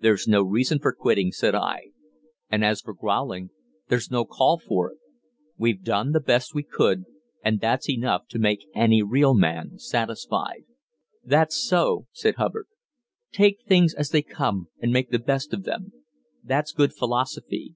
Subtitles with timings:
[0.00, 1.90] "There's no reason for quitting," said I.
[2.50, 3.50] "And as for growling,
[3.88, 4.98] there's no call for it.
[5.58, 7.02] We've done the best we could,
[7.42, 10.66] and that's enough to make any real man satisfied."
[11.24, 12.68] "That's so," said Hubbard.
[13.32, 15.94] "Take things as they come and make the best of them
[16.44, 17.74] that's good philosophy.